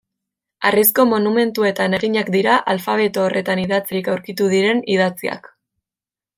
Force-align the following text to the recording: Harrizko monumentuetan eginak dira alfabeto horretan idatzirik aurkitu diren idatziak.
Harrizko 0.69 1.03
monumentuetan 1.09 1.97
eginak 1.97 2.33
dira 2.37 2.57
alfabeto 2.75 3.27
horretan 3.27 3.63
idatzirik 3.67 4.13
aurkitu 4.15 4.51
diren 4.57 4.85
idatziak. 4.99 5.51